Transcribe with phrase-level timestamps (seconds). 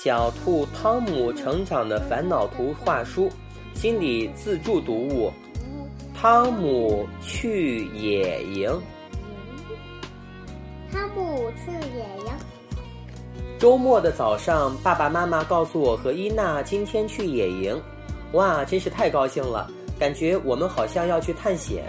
[0.00, 3.28] 小兔汤姆成长的烦恼图画书，
[3.74, 5.32] 心理自助读物，
[6.16, 8.70] 《汤姆去野营》。
[10.92, 12.32] 汤姆去野营。
[13.58, 17.82] 周末的早上，爸爸妈妈告诉我和伊娜今天去野营，
[18.34, 19.68] 哇，真是太高兴了！
[19.98, 21.84] 感觉我们好像要去探险。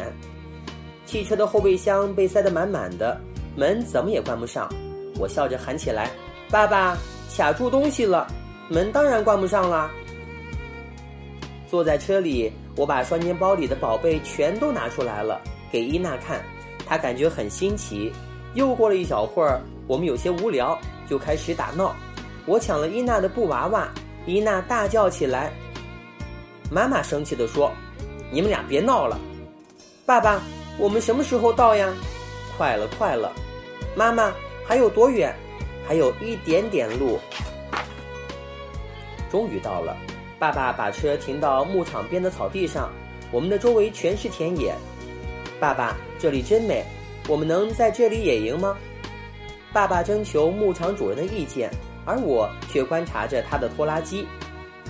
[1.06, 3.22] 汽车的后备箱被塞得满满的，
[3.56, 4.68] 门怎么也关不上。
[5.20, 6.10] 我笑着喊起来
[6.50, 6.98] ：“爸爸，
[7.30, 8.28] 卡住东西了，
[8.68, 9.90] 门当然关不上啦！”
[11.70, 15.40] 坐在车里，我把双肩包里的宝贝全都拿出来了，
[15.72, 16.44] 给伊娜看，
[16.86, 18.12] 她感觉很新奇。
[18.56, 21.96] 又过了一小会儿，我们有些无聊，就开始打闹。
[22.46, 23.88] 我抢了伊娜的布娃娃，
[24.26, 25.52] 伊娜大叫起来。
[26.72, 27.72] 妈妈生气地说
[28.32, 29.20] ：“你们俩别闹了，
[30.06, 30.42] 爸爸。”
[30.80, 31.94] 我们什么时候到呀？
[32.58, 33.34] 快了，快了！
[33.98, 34.32] 妈妈，
[34.66, 35.36] 还有多远？
[35.90, 37.18] 还有一点点路。
[39.28, 39.98] 终于到了。
[40.38, 42.92] 爸爸把车停到牧场边的草地上，
[43.32, 44.72] 我们的周围全是田野。
[45.60, 46.86] 爸爸，这里真美，
[47.28, 48.78] 我们能在这里野营吗？
[49.74, 51.72] 爸爸征求牧场主人的意见，
[52.06, 54.28] 而我却观察着他的拖拉机，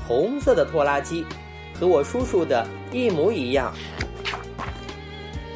[0.06, 1.26] 红色的拖拉机，
[1.73, 3.73] 和我叔叔的一模一样。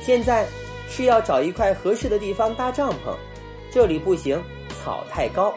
[0.02, 0.48] 现在
[0.90, 3.14] 是要找一块合适的地方搭帐篷，
[3.70, 4.42] 这里不行，
[4.84, 5.54] 草太高；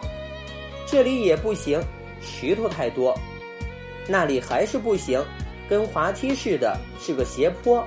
[0.87, 1.83] 这里也不行，
[2.21, 3.13] 石头太多；
[4.07, 5.25] 那里还是不行，
[5.69, 7.85] 跟滑梯似的，是个斜坡。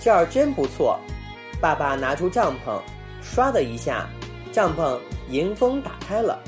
[0.00, 0.98] 这儿真不错，
[1.60, 2.80] 爸爸拿出帐篷，
[3.22, 4.08] 唰的一下，
[4.50, 4.98] 帐篷
[5.30, 6.38] 迎风打开了。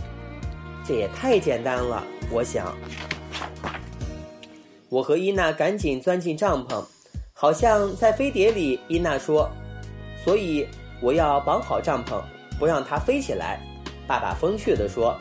[0.85, 2.75] 这也太简单了，我想。
[4.89, 6.85] 我和伊娜赶紧钻进帐篷。
[7.37, 9.51] 好像在飞碟里，伊娜说
[10.25, 10.67] ：“所以
[11.03, 12.23] 我要绑好帐篷，
[12.59, 13.61] 不让它飞起来。”
[14.07, 15.17] 爸爸风趣地说：“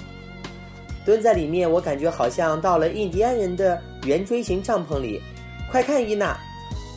[1.06, 5.22] 蹲在里面，我感觉好像到了印第安人的圆锥形帐篷里。
[5.72, 6.38] 快看，伊娜，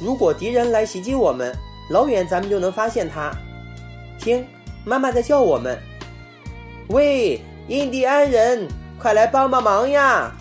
[0.01, 1.55] 如果敌人来袭击我们，
[1.91, 3.33] 老远咱们就能发现他。
[4.19, 4.47] 听，
[4.85, 5.79] 妈妈在叫我们
[6.89, 8.67] ：‘喂，印第安人，
[8.99, 10.33] 快来帮帮忙呀！’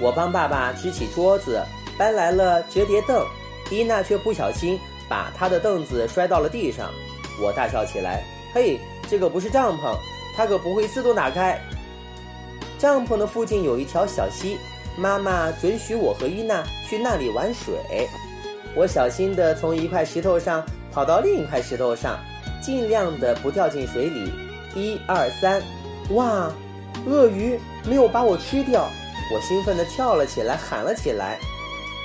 [0.00, 1.62] 我帮爸爸支起桌子。”
[1.98, 3.26] 搬来了折叠凳，
[3.70, 6.90] 伊娜却不小心把她的凳子摔到了地上。
[7.40, 8.22] 我大笑起来
[8.54, 9.96] ：“嘿，这个不是帐篷，
[10.36, 11.60] 它可不会自动打开。”
[12.78, 14.58] 帐篷的附近有一条小溪，
[14.96, 18.08] 妈妈准许我和伊娜去那里玩水。
[18.74, 22.18] 我小心地从一块石头上跑到另一块石头上，
[22.62, 24.32] 尽量的不掉进水里。
[24.74, 25.62] 一二三，
[26.10, 26.50] 哇！
[27.06, 28.88] 鳄鱼没有把我吃掉，
[29.32, 31.38] 我兴奋地跳了起来，喊了起来。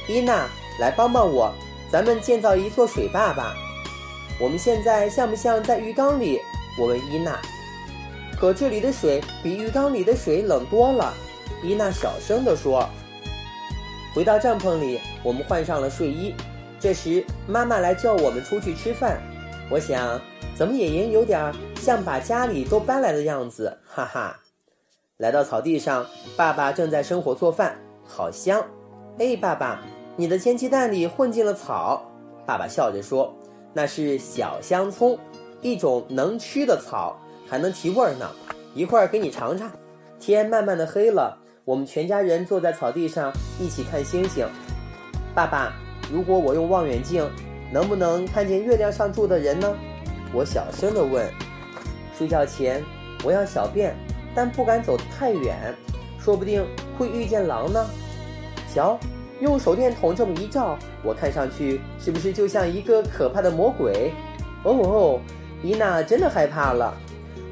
[0.07, 0.47] 伊娜，
[0.79, 1.53] 来帮帮我，
[1.91, 3.53] 咱们建造一座水坝吧。
[4.41, 6.41] 我们现在像不像在浴缸里？
[6.75, 7.39] 我问伊娜。
[8.39, 11.13] 可这里的水比浴缸里的水冷多了，
[11.63, 12.89] 伊娜小声地说。
[14.15, 16.33] 回到帐篷里，我们换上了睡衣。
[16.79, 19.21] 这时，妈妈来叫我们出去吃饭。
[19.69, 20.19] 我想，
[20.55, 24.39] 怎么野营有点像把家里都搬来的样子，哈哈。
[25.17, 26.03] 来到草地上，
[26.35, 28.59] 爸爸正在生火做饭，好香。
[29.19, 29.81] 哎，爸爸，
[30.15, 32.09] 你的煎鸡蛋里混进了草。
[32.43, 33.31] 爸爸笑着说
[33.73, 35.17] ：“那是小香葱，
[35.61, 37.17] 一种能吃的草，
[37.47, 38.29] 还能提味儿呢。
[38.73, 39.69] 一会儿给你尝尝。”
[40.19, 44.47] 天慢慢的黑了，我们全家人坐在草地上一起看星星。
[45.33, 45.73] 爸爸，
[46.11, 47.27] 如果我用望远镜，
[47.71, 49.75] 能不能看见月亮上住的人呢？
[50.33, 51.27] 我小声的问。
[52.17, 52.83] 睡觉前
[53.23, 53.95] 我要小便，
[54.35, 55.73] 但不敢走太远，
[56.19, 56.63] 说不定
[56.97, 57.83] 会遇见狼呢。
[58.71, 58.99] 瞧，
[59.41, 64.13] 用手电筒这么一照，我看上去是不是就像一个可怕的魔鬼？
[64.63, 65.19] 哦哦，
[65.63, 66.93] 伊娜真的害怕了，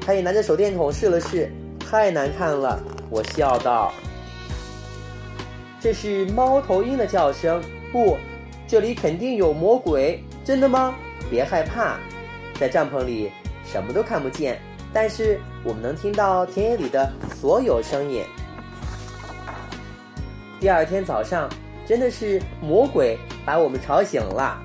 [0.00, 2.80] 她也拿着手电筒试了试，太难看了。
[3.10, 3.92] 我笑道
[5.80, 8.16] ：“这是猫头鹰的叫声，不，
[8.68, 10.22] 这里肯定有魔鬼。
[10.44, 10.94] 真的吗？
[11.28, 11.96] 别害怕，
[12.58, 13.32] 在帐篷里
[13.64, 14.60] 什么都看不见，
[14.92, 18.22] 但是我们能听到田野里的所有声音。”
[20.60, 21.48] 第二天早上，
[21.90, 24.62] 真的是魔鬼把我们吵醒了。